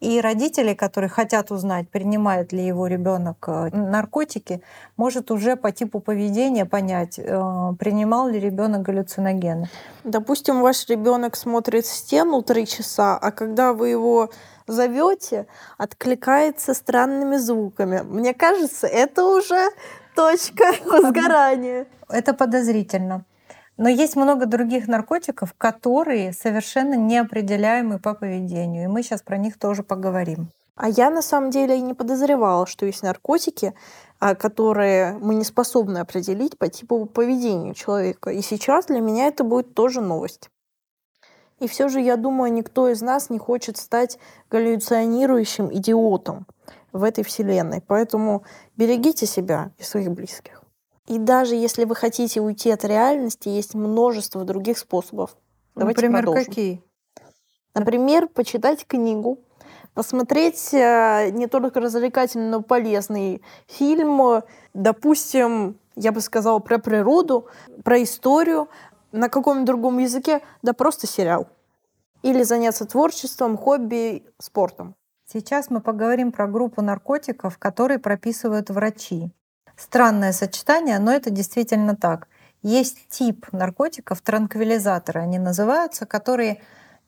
И 0.00 0.20
родители, 0.20 0.74
которые 0.74 1.10
хотят 1.10 1.50
узнать, 1.50 1.88
принимает 1.88 2.52
ли 2.52 2.64
его 2.64 2.86
ребенок 2.86 3.48
э, 3.48 3.70
наркотики, 3.72 4.62
может 4.96 5.32
уже 5.32 5.56
по 5.56 5.72
типу 5.72 5.98
поведения 5.98 6.64
понять, 6.64 7.18
э, 7.18 7.22
принимал 7.80 8.28
ли 8.28 8.38
ребенок 8.38 8.82
галлюциногены. 8.82 9.68
Допустим, 10.04 10.60
ваш 10.60 10.88
ребенок 10.88 11.34
смотрит 11.34 11.84
в 11.84 11.92
стену 11.92 12.42
три 12.42 12.64
часа, 12.66 13.18
а 13.18 13.32
когда 13.32 13.72
вы 13.72 13.88
его 13.88 14.30
зовете, 14.68 15.46
откликается 15.78 16.74
странными 16.74 17.36
звуками. 17.36 18.02
Мне 18.02 18.34
кажется, 18.34 18.86
это 18.86 19.24
уже 19.24 19.68
точка 20.14 20.74
возгорания. 20.84 21.86
Это 22.08 22.34
подозрительно. 22.34 23.24
Но 23.78 23.88
есть 23.88 24.16
много 24.16 24.46
других 24.46 24.88
наркотиков, 24.88 25.54
которые 25.56 26.32
совершенно 26.32 26.94
неопределяемы 26.94 28.00
по 28.00 28.12
поведению, 28.12 28.84
и 28.84 28.88
мы 28.88 29.04
сейчас 29.04 29.22
про 29.22 29.38
них 29.38 29.56
тоже 29.56 29.84
поговорим. 29.84 30.50
А 30.74 30.88
я 30.88 31.10
на 31.10 31.22
самом 31.22 31.50
деле 31.50 31.78
и 31.78 31.80
не 31.80 31.94
подозревала, 31.94 32.66
что 32.66 32.86
есть 32.86 33.04
наркотики, 33.04 33.74
а, 34.18 34.34
которые 34.34 35.12
мы 35.20 35.36
не 35.36 35.44
способны 35.44 35.98
определить 35.98 36.58
по 36.58 36.68
типу 36.68 37.06
поведения 37.06 37.72
человека. 37.72 38.30
И 38.30 38.42
сейчас 38.42 38.86
для 38.86 39.00
меня 39.00 39.26
это 39.26 39.44
будет 39.44 39.74
тоже 39.74 40.00
новость. 40.00 40.50
И 41.60 41.68
все 41.68 41.88
же, 41.88 42.00
я 42.00 42.16
думаю, 42.16 42.52
никто 42.52 42.88
из 42.88 43.00
нас 43.00 43.30
не 43.30 43.38
хочет 43.38 43.76
стать 43.76 44.18
галлюционирующим 44.50 45.72
идиотом 45.72 46.46
в 46.92 47.04
этой 47.04 47.22
вселенной. 47.22 47.82
Поэтому 47.84 48.42
берегите 48.76 49.26
себя 49.26 49.70
и 49.78 49.82
своих 49.82 50.10
близких. 50.10 50.62
И 51.08 51.18
даже 51.18 51.54
если 51.54 51.84
вы 51.84 51.94
хотите 51.94 52.42
уйти 52.42 52.70
от 52.70 52.84
реальности, 52.84 53.48
есть 53.48 53.74
множество 53.74 54.44
других 54.44 54.76
способов. 54.76 55.36
Давайте 55.74 56.02
Например, 56.02 56.22
продолжим. 56.24 56.44
какие? 56.44 56.84
Например, 57.74 58.28
почитать 58.28 58.86
книгу, 58.86 59.38
посмотреть 59.94 60.74
э, 60.74 61.30
не 61.32 61.46
только 61.46 61.80
развлекательный, 61.80 62.50
но 62.50 62.60
полезный 62.60 63.42
фильм, 63.66 64.42
допустим, 64.74 65.78
я 65.96 66.12
бы 66.12 66.20
сказала, 66.20 66.58
про 66.58 66.78
природу, 66.78 67.46
про 67.84 68.02
историю, 68.02 68.68
на 69.10 69.30
каком-нибудь 69.30 69.66
другом 69.66 69.98
языке, 69.98 70.42
да 70.60 70.74
просто 70.74 71.06
сериал. 71.06 71.48
Или 72.22 72.42
заняться 72.42 72.84
творчеством, 72.84 73.56
хобби, 73.56 74.26
спортом. 74.38 74.94
Сейчас 75.24 75.70
мы 75.70 75.80
поговорим 75.80 76.32
про 76.32 76.46
группу 76.48 76.82
наркотиков, 76.82 77.56
которые 77.56 77.98
прописывают 77.98 78.68
врачи. 78.68 79.30
Странное 79.78 80.32
сочетание, 80.32 80.98
но 80.98 81.12
это 81.12 81.30
действительно 81.30 81.94
так. 81.94 82.26
Есть 82.62 83.08
тип 83.08 83.46
наркотиков, 83.52 84.20
транквилизаторы 84.20 85.20
они 85.20 85.38
называются, 85.38 86.04
которые, 86.04 86.60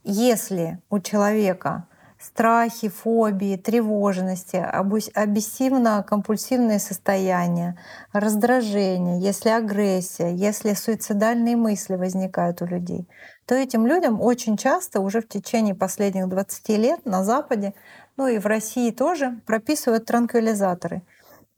если 0.04 0.78
у 0.88 1.00
человека 1.00 1.88
страхи, 2.20 2.88
фобии, 2.88 3.56
тревожности, 3.56 4.54
обессивно-компульсивные 4.56 6.78
состояния, 6.78 7.76
раздражение, 8.12 9.20
если 9.20 9.48
агрессия, 9.48 10.32
если 10.32 10.74
суицидальные 10.74 11.56
мысли 11.56 11.96
возникают 11.96 12.62
у 12.62 12.66
людей, 12.66 13.08
то 13.46 13.56
этим 13.56 13.84
людям 13.84 14.20
очень 14.20 14.56
часто 14.56 15.00
уже 15.00 15.22
в 15.22 15.28
течение 15.28 15.74
последних 15.74 16.28
20 16.28 16.68
лет 16.68 17.04
на 17.04 17.24
Западе, 17.24 17.74
ну 18.16 18.28
и 18.28 18.38
в 18.38 18.46
России 18.46 18.92
тоже, 18.92 19.40
прописывают 19.44 20.04
транквилизаторы. 20.04 21.02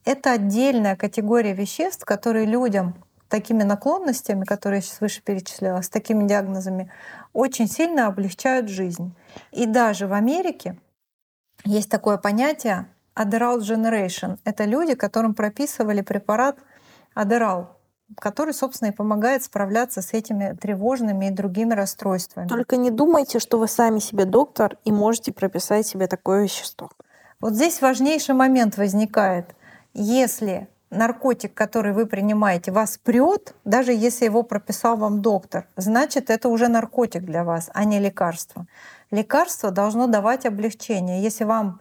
Это 0.04 0.32
отдельная 0.32 0.96
категория 0.96 1.52
веществ, 1.52 2.04
которые 2.04 2.46
людям 2.46 2.94
такими 3.28 3.62
наклонностями, 3.62 4.44
которые 4.44 4.78
я 4.78 4.82
сейчас 4.82 5.00
выше 5.00 5.22
перечисляла, 5.22 5.80
с 5.80 5.88
такими 5.88 6.26
диагнозами, 6.26 6.90
очень 7.32 7.66
сильно 7.66 8.06
облегчают 8.06 8.68
жизнь. 8.68 9.14
И 9.52 9.64
даже 9.66 10.06
в 10.06 10.12
Америке 10.12 10.78
есть 11.64 11.90
такое 11.90 12.18
понятие 12.18 12.88
Adderall 13.16 13.60
Generation. 13.60 14.38
Это 14.44 14.64
люди, 14.64 14.94
которым 14.94 15.34
прописывали 15.34 16.02
препарат 16.02 16.58
Adderall, 17.16 17.68
который, 18.18 18.52
собственно, 18.52 18.90
и 18.90 18.92
помогает 18.92 19.44
справляться 19.44 20.02
с 20.02 20.12
этими 20.12 20.56
тревожными 20.60 21.26
и 21.26 21.30
другими 21.30 21.74
расстройствами. 21.74 22.48
Только 22.48 22.76
не 22.76 22.90
думайте, 22.90 23.38
что 23.38 23.58
вы 23.58 23.68
сами 23.68 23.98
себе 23.98 24.24
доктор 24.24 24.76
и 24.84 24.92
можете 24.92 25.32
прописать 25.32 25.86
себе 25.86 26.06
такое 26.06 26.42
вещество. 26.42 26.90
Вот 27.40 27.54
здесь 27.54 27.80
важнейший 27.80 28.34
момент 28.34 28.76
возникает. 28.76 29.54
Если 29.94 30.68
наркотик, 30.90 31.54
который 31.54 31.92
вы 31.92 32.06
принимаете, 32.06 32.70
вас 32.70 32.98
прет, 32.98 33.54
даже 33.64 33.92
если 33.92 34.26
его 34.26 34.42
прописал 34.42 34.96
вам 34.96 35.22
доктор, 35.22 35.66
значит, 35.76 36.30
это 36.30 36.48
уже 36.48 36.68
наркотик 36.68 37.24
для 37.24 37.44
вас, 37.44 37.70
а 37.72 37.84
не 37.84 37.98
лекарство. 37.98 38.66
Лекарство 39.10 39.70
должно 39.70 40.06
давать 40.06 40.46
облегчение. 40.46 41.22
Если 41.22 41.44
вам 41.44 41.80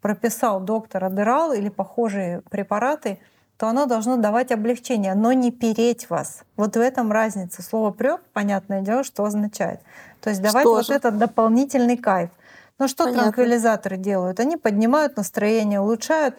прописал 0.00 0.60
доктор 0.60 1.04
Адерал 1.04 1.52
или 1.52 1.68
похожие 1.68 2.42
препараты, 2.50 3.18
то 3.58 3.68
оно 3.68 3.84
должно 3.84 4.16
давать 4.16 4.52
облегчение, 4.52 5.14
но 5.14 5.34
не 5.34 5.50
переть 5.50 6.08
вас. 6.08 6.44
Вот 6.56 6.76
в 6.76 6.80
этом 6.80 7.12
разница. 7.12 7.62
Слово 7.62 7.90
прет, 7.90 8.22
понятное 8.32 8.80
дело, 8.80 9.04
что 9.04 9.24
означает. 9.24 9.80
То 10.22 10.30
есть 10.30 10.40
давать 10.40 10.62
что 10.62 10.76
вот 10.76 10.86
же? 10.86 10.94
этот 10.94 11.18
дополнительный 11.18 11.98
кайф. 11.98 12.30
Но 12.78 12.88
что 12.88 13.04
Понятно. 13.04 13.24
транквилизаторы 13.24 13.98
делают? 13.98 14.40
Они 14.40 14.56
поднимают 14.56 15.18
настроение, 15.18 15.80
улучшают 15.80 16.36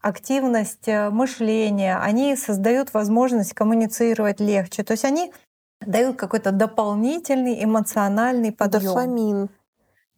активность 0.00 0.88
э, 0.88 1.10
мышления, 1.10 1.98
они 1.98 2.36
создают 2.36 2.94
возможность 2.94 3.54
коммуницировать 3.54 4.40
легче. 4.40 4.82
То 4.82 4.92
есть 4.92 5.04
они 5.04 5.32
дают 5.80 6.16
какой-то 6.16 6.52
дополнительный 6.52 7.62
эмоциональный 7.62 8.52
подъем. 8.52 8.94
Дофамин. 8.94 9.48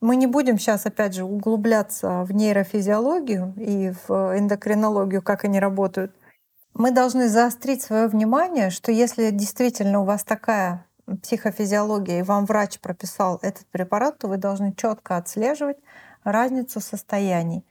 Мы 0.00 0.16
не 0.16 0.26
будем 0.26 0.58
сейчас, 0.58 0.86
опять 0.86 1.14
же, 1.14 1.24
углубляться 1.24 2.24
в 2.24 2.32
нейрофизиологию 2.32 3.54
и 3.56 3.92
в 4.06 4.36
эндокринологию, 4.36 5.22
как 5.22 5.44
они 5.44 5.60
работают. 5.60 6.12
Мы 6.74 6.90
должны 6.90 7.28
заострить 7.28 7.82
свое 7.82 8.08
внимание, 8.08 8.70
что 8.70 8.90
если 8.90 9.30
действительно 9.30 10.00
у 10.00 10.04
вас 10.04 10.24
такая 10.24 10.86
психофизиология, 11.22 12.20
и 12.20 12.22
вам 12.22 12.46
врач 12.46 12.80
прописал 12.80 13.38
этот 13.42 13.66
препарат, 13.66 14.18
то 14.18 14.28
вы 14.28 14.38
должны 14.38 14.72
четко 14.74 15.16
отслеживать 15.16 15.76
разницу 16.24 16.80
состояний 16.80 17.64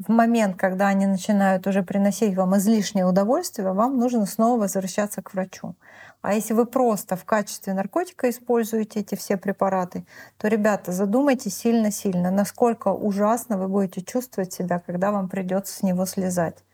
в 0.00 0.10
момент, 0.10 0.56
когда 0.56 0.88
они 0.88 1.06
начинают 1.06 1.66
уже 1.66 1.82
приносить 1.82 2.34
вам 2.34 2.56
излишнее 2.56 3.04
удовольствие, 3.04 3.70
вам 3.70 3.98
нужно 3.98 4.24
снова 4.24 4.60
возвращаться 4.60 5.20
к 5.20 5.34
врачу. 5.34 5.74
А 6.22 6.32
если 6.32 6.54
вы 6.54 6.64
просто 6.64 7.16
в 7.16 7.24
качестве 7.24 7.74
наркотика 7.74 8.30
используете 8.30 9.00
эти 9.00 9.14
все 9.14 9.36
препараты, 9.36 10.04
то, 10.38 10.48
ребята, 10.48 10.92
задумайтесь 10.92 11.56
сильно-сильно, 11.56 12.30
насколько 12.30 12.88
ужасно 12.88 13.58
вы 13.58 13.68
будете 13.68 14.00
чувствовать 14.00 14.54
себя, 14.54 14.78
когда 14.78 15.12
вам 15.12 15.28
придется 15.28 15.74
с 15.74 15.82
него 15.82 16.06
слезать. 16.06 16.64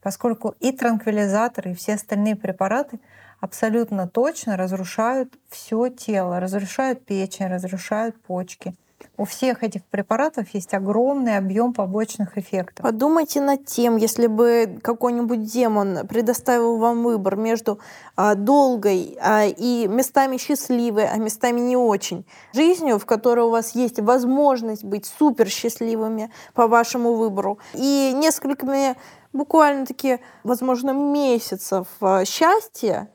Поскольку 0.00 0.54
и 0.60 0.70
транквилизаторы, 0.70 1.72
и 1.72 1.74
все 1.74 1.94
остальные 1.94 2.36
препараты 2.36 3.00
абсолютно 3.40 4.08
точно 4.08 4.56
разрушают 4.56 5.34
все 5.48 5.88
тело, 5.88 6.38
разрушают 6.38 7.04
печень, 7.04 7.48
разрушают 7.48 8.20
почки— 8.22 8.76
у 9.18 9.24
всех 9.24 9.62
этих 9.62 9.84
препаратов 9.84 10.48
есть 10.52 10.74
огромный 10.74 11.36
объем 11.36 11.72
побочных 11.72 12.36
эффектов. 12.38 12.82
Подумайте 12.84 13.40
над 13.40 13.64
тем, 13.64 13.96
если 13.96 14.26
бы 14.26 14.78
какой-нибудь 14.82 15.44
демон 15.44 16.06
предоставил 16.06 16.76
вам 16.76 17.02
выбор 17.02 17.36
между 17.36 17.78
а, 18.14 18.34
долгой 18.34 19.16
а, 19.20 19.44
и 19.46 19.86
местами 19.88 20.36
счастливой, 20.36 21.08
а 21.08 21.16
местами 21.16 21.60
не 21.60 21.76
очень 21.76 22.26
жизнью, 22.52 22.98
в 22.98 23.06
которой 23.06 23.46
у 23.46 23.50
вас 23.50 23.74
есть 23.74 24.00
возможность 24.00 24.84
быть 24.84 25.06
супер 25.06 25.48
счастливыми 25.48 26.30
по 26.54 26.66
вашему 26.66 27.14
выбору, 27.14 27.58
и 27.74 28.12
несколькими 28.14 28.96
буквально-таки, 29.32 30.20
возможно, 30.44 30.90
месяцев 30.90 31.86
а, 32.00 32.24
счастья 32.24 33.08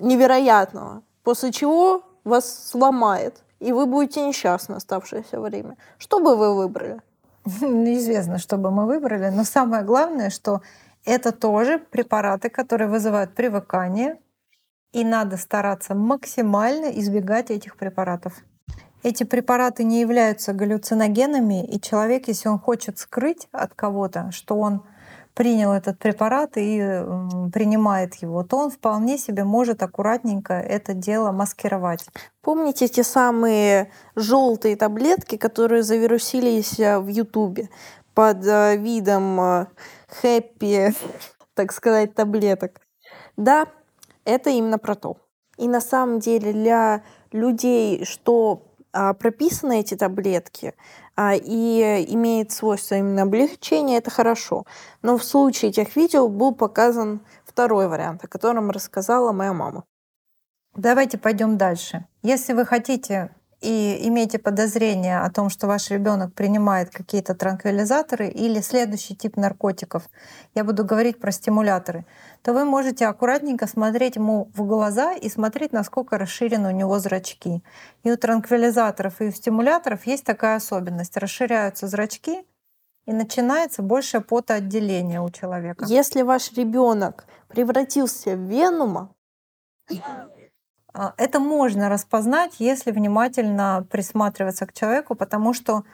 невероятного, 0.00 1.02
после 1.22 1.52
чего 1.52 2.02
вас 2.24 2.70
сломает 2.70 3.44
и 3.64 3.72
вы 3.72 3.86
будете 3.86 4.26
несчастны 4.26 4.74
оставшееся 4.74 5.40
время. 5.40 5.76
Что 5.98 6.20
бы 6.20 6.36
вы 6.36 6.54
выбрали? 6.54 7.00
Неизвестно, 7.60 8.38
что 8.38 8.56
бы 8.56 8.70
мы 8.70 8.86
выбрали, 8.86 9.30
но 9.30 9.44
самое 9.44 9.82
главное, 9.82 10.30
что 10.30 10.60
это 11.04 11.32
тоже 11.32 11.78
препараты, 11.78 12.50
которые 12.50 12.88
вызывают 12.88 13.34
привыкание, 13.34 14.18
и 14.92 15.04
надо 15.04 15.36
стараться 15.36 15.94
максимально 15.94 16.86
избегать 16.86 17.50
этих 17.50 17.76
препаратов. 17.76 18.34
Эти 19.02 19.24
препараты 19.24 19.84
не 19.84 20.00
являются 20.00 20.54
галлюциногенами, 20.54 21.66
и 21.66 21.80
человек, 21.80 22.28
если 22.28 22.48
он 22.48 22.58
хочет 22.58 22.98
скрыть 22.98 23.48
от 23.52 23.74
кого-то, 23.74 24.30
что 24.30 24.56
он 24.56 24.82
принял 25.34 25.72
этот 25.72 25.98
препарат 25.98 26.52
и 26.56 26.78
принимает 27.52 28.14
его, 28.16 28.44
то 28.44 28.58
он 28.58 28.70
вполне 28.70 29.18
себе 29.18 29.44
может 29.44 29.82
аккуратненько 29.82 30.54
это 30.54 30.94
дело 30.94 31.32
маскировать. 31.32 32.06
Помните 32.40 32.88
те 32.88 33.02
самые 33.02 33.90
желтые 34.14 34.76
таблетки, 34.76 35.36
которые 35.36 35.82
завирусились 35.82 36.78
э, 36.78 36.98
в 36.98 37.08
Ютубе 37.08 37.68
под 38.14 38.46
э, 38.46 38.76
видом 38.76 39.68
хэппи, 40.20 40.94
так 41.54 41.72
сказать, 41.72 42.14
таблеток? 42.14 42.80
Да, 43.36 43.66
это 44.24 44.50
именно 44.50 44.78
про 44.78 44.94
то. 44.94 45.16
И 45.58 45.68
на 45.68 45.80
самом 45.80 46.20
деле 46.20 46.52
для 46.52 47.02
людей, 47.32 48.04
что 48.04 48.73
прописаны 49.14 49.80
эти 49.80 49.96
таблетки, 49.96 50.74
а, 51.16 51.34
и 51.34 52.04
имеет 52.08 52.52
свойство 52.52 52.96
именно 52.96 53.22
облегчения, 53.22 53.98
это 53.98 54.10
хорошо. 54.10 54.64
Но 55.02 55.16
в 55.18 55.24
случае 55.24 55.70
этих 55.70 55.96
видео 55.96 56.28
был 56.28 56.54
показан 56.54 57.20
второй 57.44 57.88
вариант, 57.88 58.24
о 58.24 58.28
котором 58.28 58.70
рассказала 58.70 59.32
моя 59.32 59.52
мама. 59.52 59.84
Давайте 60.74 61.18
пойдем 61.18 61.56
дальше. 61.56 62.06
Если 62.22 62.52
вы 62.52 62.64
хотите 62.64 63.30
и 63.64 64.08
имеете 64.08 64.38
подозрение 64.38 65.20
о 65.20 65.30
том, 65.30 65.48
что 65.48 65.66
ваш 65.66 65.90
ребенок 65.90 66.34
принимает 66.34 66.90
какие-то 66.90 67.34
транквилизаторы 67.34 68.28
или 68.28 68.60
следующий 68.60 69.16
тип 69.16 69.36
наркотиков, 69.36 70.02
я 70.54 70.64
буду 70.64 70.84
говорить 70.84 71.18
про 71.18 71.32
стимуляторы, 71.32 72.04
то 72.42 72.52
вы 72.52 72.66
можете 72.66 73.06
аккуратненько 73.06 73.66
смотреть 73.66 74.16
ему 74.16 74.50
в 74.54 74.66
глаза 74.66 75.14
и 75.14 75.30
смотреть, 75.30 75.72
насколько 75.72 76.18
расширены 76.18 76.68
у 76.68 76.72
него 76.72 76.98
зрачки. 76.98 77.62
И 78.02 78.12
у 78.12 78.16
транквилизаторов 78.16 79.20
и 79.22 79.24
у 79.24 79.30
стимуляторов 79.30 80.06
есть 80.06 80.24
такая 80.24 80.56
особенность. 80.56 81.16
Расширяются 81.16 81.88
зрачки, 81.88 82.44
и 83.06 83.12
начинается 83.12 83.82
большее 83.82 84.20
потоотделение 84.20 85.20
у 85.20 85.30
человека. 85.30 85.84
Если 85.86 86.22
ваш 86.22 86.52
ребенок 86.52 87.26
превратился 87.48 88.34
в 88.34 88.40
венума, 88.40 89.14
это 91.16 91.40
можно 91.40 91.88
распознать, 91.88 92.54
если 92.58 92.90
внимательно 92.90 93.86
присматриваться 93.90 94.66
к 94.66 94.72
человеку, 94.72 95.14
потому 95.14 95.52
что 95.52 95.84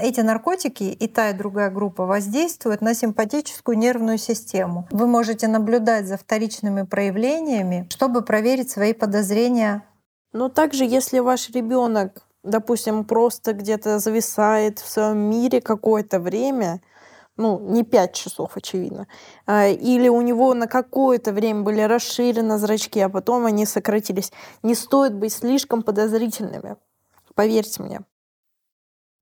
эти 0.00 0.20
наркотики 0.20 0.84
и 0.84 1.06
та, 1.08 1.30
и 1.30 1.32
другая 1.32 1.70
группа 1.70 2.06
воздействуют 2.06 2.80
на 2.80 2.94
симпатическую 2.94 3.76
нервную 3.76 4.18
систему. 4.18 4.86
Вы 4.90 5.06
можете 5.06 5.48
наблюдать 5.48 6.06
за 6.06 6.16
вторичными 6.16 6.82
проявлениями, 6.82 7.86
чтобы 7.90 8.22
проверить 8.22 8.70
свои 8.70 8.92
подозрения. 8.92 9.82
Но 10.32 10.48
также, 10.48 10.84
если 10.84 11.18
ваш 11.18 11.50
ребенок, 11.50 12.22
допустим, 12.42 13.04
просто 13.04 13.52
где-то 13.52 13.98
зависает 13.98 14.78
в 14.78 14.88
своем 14.88 15.18
мире 15.18 15.60
какое-то 15.60 16.20
время, 16.20 16.80
ну, 17.42 17.58
не 17.58 17.82
5 17.82 18.12
часов, 18.14 18.56
очевидно. 18.56 19.06
А, 19.46 19.66
или 19.66 20.08
у 20.08 20.20
него 20.20 20.54
на 20.54 20.66
какое-то 20.66 21.32
время 21.32 21.62
были 21.62 21.80
расширены 21.82 22.56
зрачки, 22.58 23.00
а 23.00 23.08
потом 23.08 23.44
они 23.46 23.66
сократились. 23.66 24.32
Не 24.62 24.74
стоит 24.74 25.14
быть 25.14 25.32
слишком 25.32 25.82
подозрительными. 25.82 26.76
Поверьте 27.34 27.82
мне. 27.82 28.00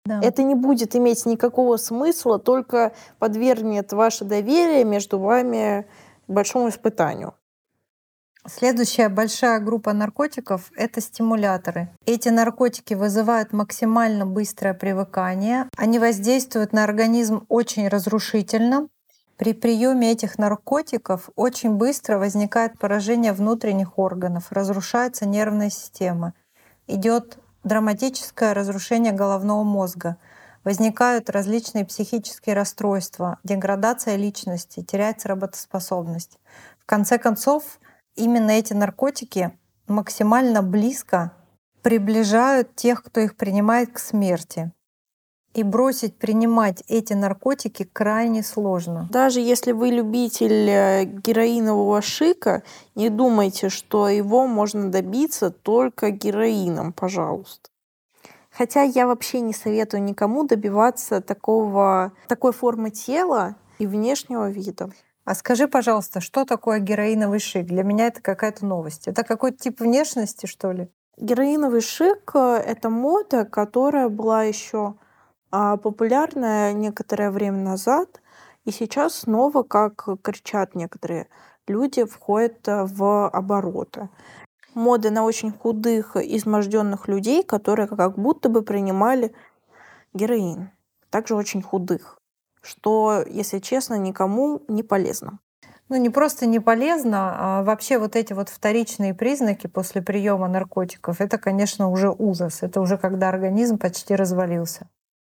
Да. 0.04 0.20
Это 0.22 0.42
не 0.42 0.54
будет 0.54 0.94
иметь 0.96 1.26
никакого 1.26 1.76
смысла, 1.76 2.38
только 2.38 2.92
подвергнет 3.18 3.92
ваше 3.92 4.24
доверие 4.24 4.84
между 4.84 5.18
вами 5.18 5.86
большому 6.28 6.68
испытанию. 6.68 7.34
Следующая 8.46 9.10
большая 9.10 9.60
группа 9.60 9.92
наркотиков— 9.92 10.70
это 10.76 11.02
стимуляторы. 11.02 11.90
Эти 12.06 12.30
наркотики 12.30 12.94
вызывают 12.94 13.52
максимально 13.52 14.24
быстрое 14.24 14.72
привыкание. 14.72 15.68
Они 15.76 15.98
воздействуют 15.98 16.72
на 16.72 16.84
организм 16.84 17.44
очень 17.50 17.86
разрушительно. 17.88 18.88
При 19.36 19.52
приеме 19.52 20.10
этих 20.10 20.38
наркотиков 20.38 21.28
очень 21.36 21.74
быстро 21.74 22.18
возникает 22.18 22.78
поражение 22.78 23.34
внутренних 23.34 23.98
органов, 23.98 24.46
разрушается 24.50 25.26
нервная 25.26 25.70
система, 25.70 26.32
идет 26.86 27.38
драматическое 27.62 28.54
разрушение 28.54 29.12
головного 29.12 29.64
мозга, 29.64 30.16
возникают 30.64 31.28
различные 31.28 31.84
психические 31.84 32.54
расстройства, 32.54 33.38
деградация 33.44 34.16
личности, 34.16 34.82
теряется 34.82 35.28
работоспособность. 35.28 36.38
В 36.78 36.86
конце 36.86 37.18
концов, 37.18 37.78
именно 38.16 38.50
эти 38.50 38.72
наркотики 38.72 39.52
максимально 39.88 40.62
близко 40.62 41.32
приближают 41.82 42.74
тех, 42.76 43.02
кто 43.02 43.20
их 43.20 43.36
принимает 43.36 43.92
к 43.92 43.98
смерти. 43.98 44.72
И 45.52 45.64
бросить 45.64 46.16
принимать 46.16 46.84
эти 46.86 47.12
наркотики 47.12 47.82
крайне 47.82 48.44
сложно. 48.44 49.08
Даже 49.10 49.40
если 49.40 49.72
вы 49.72 49.88
любитель 49.88 50.68
э, 50.70 51.04
героинового 51.04 52.00
шика, 52.02 52.62
не 52.94 53.08
думайте, 53.08 53.68
что 53.68 54.08
его 54.08 54.46
можно 54.46 54.92
добиться 54.92 55.50
только 55.50 56.10
героином, 56.10 56.92
пожалуйста. 56.92 57.68
Хотя 58.52 58.82
я 58.82 59.08
вообще 59.08 59.40
не 59.40 59.52
советую 59.52 60.04
никому 60.04 60.44
добиваться 60.44 61.20
такого, 61.20 62.12
такой 62.28 62.52
формы 62.52 62.90
тела 62.90 63.56
и 63.80 63.86
внешнего 63.88 64.50
вида. 64.50 64.90
А 65.24 65.34
скажи, 65.34 65.68
пожалуйста, 65.68 66.20
что 66.20 66.44
такое 66.44 66.78
героиновый 66.78 67.40
шик? 67.40 67.66
Для 67.66 67.82
меня 67.82 68.06
это 68.06 68.22
какая-то 68.22 68.64
новость. 68.64 69.06
Это 69.06 69.22
какой-то 69.22 69.58
тип 69.58 69.80
внешности, 69.80 70.46
что 70.46 70.72
ли? 70.72 70.88
Героиновый 71.18 71.82
шик 71.82 72.30
э,— 72.34 72.56
это 72.66 72.88
мода, 72.88 73.44
которая 73.44 74.08
была 74.08 74.44
еще 74.44 74.94
а, 75.50 75.76
популярная 75.76 76.72
некоторое 76.72 77.30
время 77.30 77.58
назад, 77.58 78.22
и 78.64 78.70
сейчас 78.70 79.16
снова, 79.16 79.62
как 79.62 80.08
кричат 80.22 80.74
некоторые 80.74 81.28
люди, 81.68 82.04
входит 82.04 82.66
э, 82.68 82.84
в 82.84 83.28
обороты. 83.28 84.08
Мода 84.74 85.10
на 85.10 85.24
очень 85.24 85.52
худых, 85.52 86.16
изможденных 86.16 87.08
людей, 87.08 87.42
которые 87.42 87.88
как 87.88 88.16
будто 88.16 88.48
бы 88.48 88.62
принимали 88.62 89.34
героин. 90.14 90.70
Также 91.10 91.34
очень 91.34 91.60
худых 91.60 92.19
что, 92.62 93.24
если 93.28 93.58
честно, 93.58 93.94
никому 93.94 94.62
не 94.68 94.82
полезно. 94.82 95.38
Ну, 95.88 95.96
не 95.96 96.08
просто 96.08 96.46
не 96.46 96.60
полезно, 96.60 97.34
а 97.36 97.62
вообще 97.64 97.98
вот 97.98 98.14
эти 98.14 98.32
вот 98.32 98.48
вторичные 98.48 99.12
признаки 99.12 99.66
после 99.66 100.00
приема 100.00 100.46
наркотиков, 100.46 101.20
это, 101.20 101.36
конечно, 101.36 101.90
уже 101.90 102.10
ужас. 102.16 102.62
Это 102.62 102.80
уже 102.80 102.96
когда 102.96 103.28
организм 103.28 103.76
почти 103.76 104.14
развалился. 104.14 104.88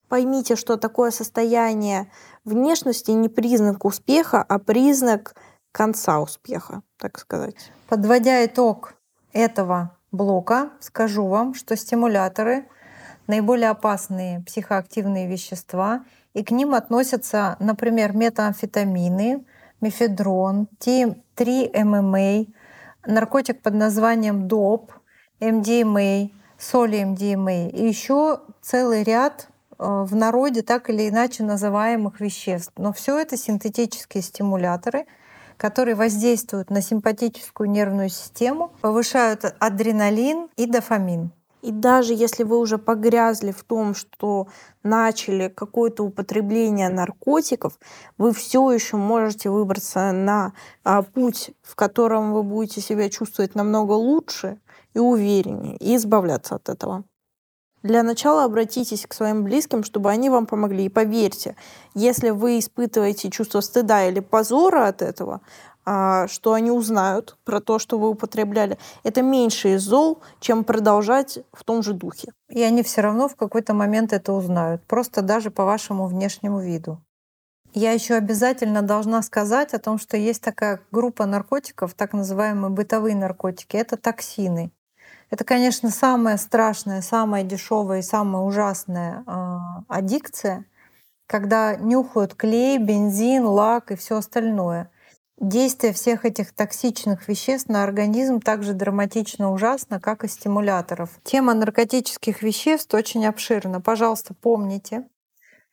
Поймите, 0.08 0.56
что 0.56 0.76
такое 0.76 1.10
состояние 1.10 2.10
внешности 2.44 3.12
не 3.12 3.30
признак 3.30 3.86
успеха, 3.86 4.44
а 4.46 4.58
признак 4.58 5.34
конца 5.72 6.20
успеха, 6.20 6.82
так 6.98 7.18
сказать. 7.18 7.72
Подводя 7.88 8.44
итог 8.44 8.94
этого 9.32 9.96
блока, 10.10 10.68
скажу 10.80 11.26
вам, 11.26 11.54
что 11.54 11.78
стимуляторы— 11.78 12.66
наиболее 13.26 13.70
опасные 13.70 14.40
психоактивные 14.40 15.26
вещества— 15.26 16.04
и 16.34 16.42
к 16.42 16.50
ним 16.50 16.74
относятся, 16.74 17.56
например, 17.60 18.14
метамфетамины, 18.14 19.44
мефедрон, 19.80 20.68
T3-ММА, 20.80 22.46
наркотик 23.06 23.60
под 23.62 23.74
названием 23.74 24.48
ДОП, 24.48 24.92
МДМА, 25.40 26.30
соли 26.58 27.02
МДМА 27.04 27.68
и 27.68 27.86
еще 27.86 28.40
целый 28.60 29.02
ряд 29.02 29.48
э, 29.78 29.84
в 29.84 30.14
народе 30.14 30.62
так 30.62 30.88
или 30.88 31.08
иначе 31.08 31.42
называемых 31.42 32.20
веществ. 32.20 32.72
Но 32.76 32.92
все 32.92 33.18
это 33.18 33.36
синтетические 33.36 34.22
стимуляторы, 34.22 35.06
которые 35.56 35.96
воздействуют 35.96 36.70
на 36.70 36.80
симпатическую 36.80 37.68
нервную 37.68 38.08
систему, 38.08 38.72
повышают 38.80 39.44
адреналин 39.58 40.48
и 40.56 40.66
дофамин. 40.66 41.32
И 41.62 41.70
даже 41.70 42.12
если 42.12 42.42
вы 42.42 42.58
уже 42.58 42.76
погрязли 42.76 43.52
в 43.52 43.62
том, 43.62 43.94
что 43.94 44.48
начали 44.82 45.48
какое-то 45.48 46.02
употребление 46.02 46.88
наркотиков, 46.88 47.78
вы 48.18 48.32
все 48.32 48.70
еще 48.72 48.96
можете 48.96 49.48
выбраться 49.48 50.10
на 50.10 50.54
а, 50.82 51.02
путь, 51.02 51.52
в 51.62 51.76
котором 51.76 52.32
вы 52.32 52.42
будете 52.42 52.80
себя 52.80 53.08
чувствовать 53.08 53.54
намного 53.54 53.92
лучше 53.92 54.58
и 54.92 54.98
увереннее, 54.98 55.76
и 55.76 55.94
избавляться 55.94 56.56
от 56.56 56.68
этого. 56.68 57.04
Для 57.82 58.04
начала 58.04 58.44
обратитесь 58.44 59.06
к 59.06 59.14
своим 59.14 59.42
близким, 59.42 59.82
чтобы 59.82 60.10
они 60.10 60.30
вам 60.30 60.46
помогли. 60.46 60.84
И 60.84 60.88
поверьте, 60.88 61.56
если 61.94 62.30
вы 62.30 62.60
испытываете 62.60 63.28
чувство 63.30 63.60
стыда 63.60 64.08
или 64.08 64.20
позора 64.20 64.86
от 64.86 65.02
этого, 65.02 65.40
что 65.84 66.52
они 66.52 66.70
узнают 66.70 67.36
про 67.44 67.60
то, 67.60 67.78
что 67.78 67.98
вы 67.98 68.08
употребляли, 68.10 68.78
это 69.02 69.22
меньше 69.22 69.74
из 69.74 69.82
зол, 69.82 70.20
чем 70.40 70.64
продолжать 70.64 71.40
в 71.52 71.64
том 71.64 71.82
же 71.82 71.92
духе. 71.92 72.32
И 72.48 72.62
они 72.62 72.82
все 72.82 73.00
равно 73.00 73.28
в 73.28 73.36
какой-то 73.36 73.74
момент 73.74 74.12
это 74.12 74.32
узнают, 74.32 74.82
просто 74.84 75.22
даже 75.22 75.50
по 75.50 75.64
вашему 75.64 76.06
внешнему 76.06 76.60
виду. 76.60 77.00
Я 77.74 77.92
еще 77.92 78.14
обязательно 78.14 78.82
должна 78.82 79.22
сказать 79.22 79.72
о 79.72 79.78
том, 79.78 79.98
что 79.98 80.16
есть 80.18 80.42
такая 80.42 80.80
группа 80.90 81.24
наркотиков, 81.24 81.94
так 81.94 82.12
называемые 82.12 82.70
бытовые 82.70 83.16
наркотики. 83.16 83.76
Это 83.76 83.96
токсины. 83.96 84.72
Это, 85.30 85.44
конечно, 85.44 85.88
самая 85.88 86.36
страшная, 86.36 87.00
самая 87.00 87.42
дешевая 87.42 88.00
и 88.00 88.02
самая 88.02 88.42
ужасная 88.42 89.24
э, 89.26 89.58
аддикция, 89.88 90.66
когда 91.26 91.74
нюхают 91.74 92.34
клей, 92.34 92.76
бензин, 92.76 93.46
лак 93.46 93.90
и 93.90 93.96
все 93.96 94.18
остальное. 94.18 94.90
Действие 95.42 95.92
всех 95.92 96.24
этих 96.24 96.52
токсичных 96.52 97.26
веществ 97.26 97.68
на 97.68 97.82
организм 97.82 98.38
также 98.40 98.74
драматично 98.74 99.52
ужасно, 99.52 99.98
как 99.98 100.22
и 100.22 100.28
стимуляторов. 100.28 101.10
Тема 101.24 101.52
наркотических 101.52 102.42
веществ 102.42 102.94
очень 102.94 103.26
обширна. 103.26 103.80
Пожалуйста, 103.80 104.34
помните, 104.40 105.02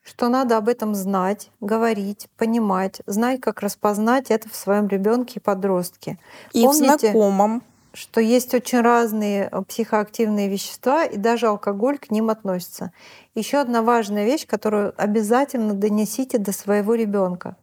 что 0.02 0.28
надо 0.28 0.58
об 0.58 0.70
этом 0.70 0.96
знать, 0.96 1.52
говорить, 1.62 2.30
понимать, 2.36 3.04
знать, 3.06 3.42
как 3.42 3.62
распознать 3.62 4.32
это 4.32 4.50
в 4.50 4.56
своем 4.56 4.88
ребенке 4.88 5.34
и 5.36 5.40
подростке. 5.40 6.18
И 6.52 6.64
Помните, 6.64 6.96
в 6.96 7.00
знакомом. 7.02 7.64
Что 7.94 8.22
есть 8.22 8.56
очень 8.56 8.82
разные 8.82 9.50
э, 9.52 9.62
психоактивные 9.62 10.50
вещества, 10.50 11.06
и 11.06 11.18
даже 11.18 11.46
алкоголь 11.46 12.00
к 12.00 12.10
ним 12.10 12.32
относится. 12.32 12.92
Еще 13.36 13.58
одна 13.58 13.84
важная 13.84 14.26
вещь, 14.26 14.48
которую 14.48 14.96
обязательно 14.98 15.76
донесите 15.76 16.40
до 16.40 16.54
своего 16.54 16.96
ребенка. 16.96 17.56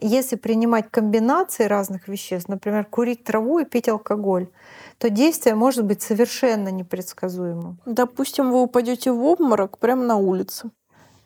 Если 0.00 0.36
принимать 0.36 0.90
комбинации 0.90 1.64
разных 1.64 2.08
веществ, 2.08 2.48
например, 2.48 2.84
курить 2.84 3.24
траву 3.24 3.58
и 3.58 3.64
пить 3.64 3.88
алкоголь, 3.88 4.48
то 4.98 5.10
действие 5.10 5.54
может 5.54 5.84
быть 5.84 6.02
совершенно 6.02 6.68
непредсказуемым. 6.68 7.78
Допустим, 7.86 8.52
вы 8.52 8.62
упадете 8.62 9.10
в 9.10 9.24
обморок 9.24 9.78
прямо 9.78 10.04
на 10.04 10.16
улице. 10.16 10.70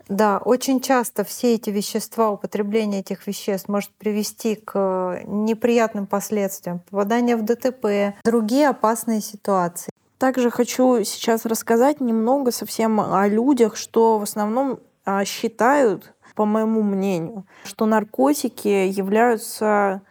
Да, 0.08 0.38
очень 0.38 0.80
часто 0.80 1.24
все 1.24 1.54
эти 1.54 1.70
вещества, 1.70 2.30
употребление 2.30 3.00
этих 3.00 3.26
веществ 3.26 3.68
может 3.68 3.90
привести 3.90 4.56
к 4.56 5.22
неприятным 5.26 6.06
последствиям, 6.06 6.80
попадание 6.90 7.36
в 7.36 7.44
ДТП, 7.44 8.16
другие 8.24 8.68
опасные 8.68 9.20
ситуации. 9.20 9.90
Также 10.18 10.50
хочу 10.50 11.02
сейчас 11.04 11.46
рассказать 11.46 12.00
немного 12.00 12.52
совсем 12.52 13.00
о 13.00 13.26
людях, 13.26 13.76
что 13.76 14.18
в 14.18 14.22
основном 14.22 14.80
а, 15.04 15.24
считают, 15.24 16.14
по 16.34 16.44
моему 16.44 16.82
мнению, 16.82 17.46
что 17.64 17.86
наркотики 17.86 18.68
являются 18.68 20.02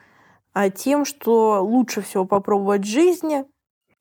а, 0.53 0.69
тем, 0.69 1.05
что 1.05 1.63
лучше 1.63 2.01
всего 2.01 2.25
попробовать 2.25 2.81
в 2.81 2.89
жизни, 2.89 3.45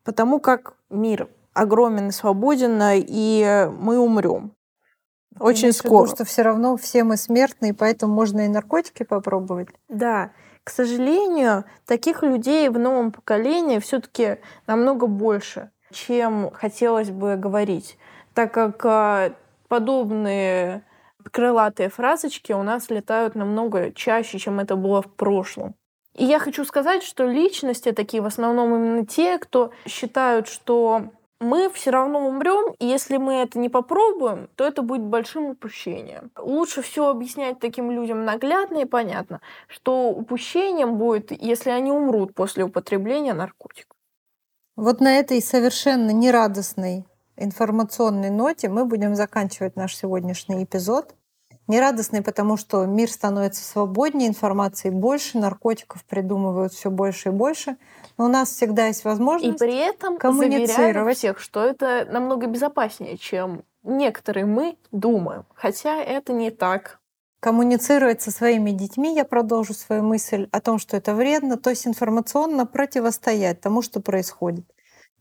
потому 0.04 0.40
как 0.40 0.74
мир 0.90 1.28
огромен 1.52 2.08
и 2.08 2.12
свободен, 2.12 2.80
и 2.82 3.68
мы 3.78 3.98
умрем. 3.98 4.52
Очень 5.38 5.72
скоро. 5.72 6.06
Виду, 6.06 6.16
что 6.16 6.24
все 6.24 6.42
равно 6.42 6.76
все 6.76 7.04
мы 7.04 7.16
смертные, 7.16 7.72
поэтому 7.72 8.14
можно 8.14 8.40
и 8.40 8.48
наркотики 8.48 9.04
попробовать. 9.04 9.68
Да. 9.88 10.32
К 10.64 10.70
сожалению, 10.70 11.64
таких 11.86 12.22
людей 12.22 12.68
в 12.68 12.78
новом 12.78 13.12
поколении 13.12 13.78
все-таки 13.78 14.38
намного 14.66 15.06
больше, 15.06 15.70
чем 15.90 16.50
хотелось 16.52 17.10
бы 17.10 17.36
говорить, 17.36 17.96
так 18.34 18.52
как 18.52 18.84
а, 18.84 19.32
подобные 19.68 20.84
крылатые 21.30 21.88
фразочки 21.88 22.52
у 22.52 22.62
нас 22.62 22.90
летают 22.90 23.34
намного 23.34 23.92
чаще, 23.92 24.38
чем 24.38 24.60
это 24.60 24.76
было 24.76 25.02
в 25.02 25.12
прошлом. 25.12 25.74
И 26.16 26.24
я 26.24 26.38
хочу 26.38 26.64
сказать, 26.64 27.02
что 27.02 27.26
личности 27.26 27.92
такие 27.92 28.22
в 28.22 28.26
основном 28.26 28.74
именно 28.74 29.06
те, 29.06 29.38
кто 29.38 29.70
считают, 29.86 30.48
что 30.48 31.10
мы 31.40 31.70
все 31.70 31.90
равно 31.90 32.28
умрем, 32.28 32.74
и 32.78 32.86
если 32.86 33.16
мы 33.16 33.34
это 33.34 33.58
не 33.58 33.68
попробуем, 33.68 34.48
то 34.56 34.64
это 34.66 34.82
будет 34.82 35.02
большим 35.02 35.46
упущением. 35.46 36.30
Лучше 36.36 36.82
все 36.82 37.08
объяснять 37.08 37.58
таким 37.58 37.90
людям 37.90 38.24
наглядно 38.24 38.78
и 38.78 38.84
понятно, 38.84 39.40
что 39.66 40.10
упущением 40.10 40.98
будет, 40.98 41.32
если 41.32 41.70
они 41.70 41.90
умрут 41.90 42.34
после 42.34 42.64
употребления 42.64 43.32
наркотиков. 43.32 43.96
Вот 44.76 45.00
на 45.00 45.18
этой 45.18 45.40
совершенно 45.40 46.10
нерадостной 46.10 47.06
информационной 47.40 48.30
ноте 48.30 48.68
мы 48.68 48.84
будем 48.84 49.14
заканчивать 49.14 49.76
наш 49.76 49.96
сегодняшний 49.96 50.64
эпизод. 50.64 51.14
Нерадостный, 51.66 52.22
потому 52.22 52.56
что 52.56 52.84
мир 52.84 53.08
становится 53.10 53.62
свободнее, 53.62 54.28
информации 54.28 54.90
больше, 54.90 55.38
наркотиков 55.38 56.04
придумывают 56.04 56.72
все 56.72 56.90
больше 56.90 57.28
и 57.28 57.32
больше. 57.32 57.76
Но 58.18 58.24
у 58.24 58.28
нас 58.28 58.50
всегда 58.50 58.86
есть 58.86 59.04
возможность 59.04 59.54
И 59.54 59.58
при 59.58 59.76
этом 59.76 60.18
коммуницировать 60.18 61.16
всех, 61.16 61.38
что 61.38 61.64
это 61.64 62.08
намного 62.10 62.46
безопаснее, 62.46 63.16
чем 63.16 63.62
некоторые 63.84 64.46
мы 64.46 64.76
думаем. 64.90 65.44
Хотя 65.54 66.02
это 66.02 66.32
не 66.32 66.50
так. 66.50 66.98
Коммуницировать 67.40 68.20
со 68.20 68.30
своими 68.30 68.70
детьми, 68.72 69.14
я 69.14 69.24
продолжу 69.24 69.72
свою 69.72 70.02
мысль 70.02 70.48
о 70.52 70.60
том, 70.60 70.78
что 70.78 70.96
это 70.96 71.14
вредно, 71.14 71.56
то 71.56 71.70
есть 71.70 71.86
информационно 71.86 72.66
противостоять 72.66 73.60
тому, 73.60 73.80
что 73.80 74.00
происходит. 74.00 74.66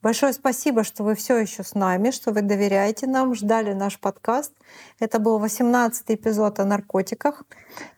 Большое 0.01 0.31
спасибо, 0.31 0.85
что 0.85 1.03
вы 1.03 1.13
все 1.15 1.37
еще 1.37 1.63
с 1.63 1.75
нами, 1.75 2.11
что 2.11 2.31
вы 2.31 2.41
доверяете 2.41 3.05
нам, 3.05 3.35
ждали 3.35 3.73
наш 3.73 3.99
подкаст. 3.99 4.53
Это 4.99 5.19
был 5.19 5.39
18 5.39 6.03
эпизод 6.07 6.59
о 6.59 6.65
наркотиках. 6.65 7.43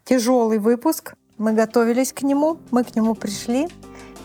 Тяжелый 0.04 0.58
выпуск. 0.58 1.14
Мы 1.38 1.54
готовились 1.54 2.12
к 2.12 2.24
нему, 2.24 2.58
мы 2.72 2.84
к 2.84 2.96
нему 2.96 3.14
пришли. 3.14 3.68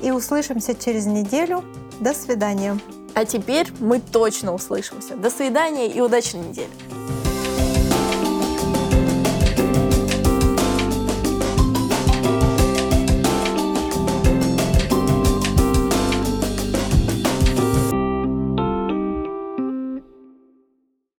И 0.00 0.10
услышимся 0.10 0.74
через 0.74 1.04
неделю. 1.04 1.64
До 2.00 2.14
свидания. 2.14 2.78
А 3.14 3.26
теперь 3.26 3.70
мы 3.78 4.00
точно 4.00 4.54
услышимся. 4.54 5.14
До 5.16 5.28
свидания 5.28 5.88
и 5.92 6.00
удачной 6.00 6.48
недели. 6.48 7.25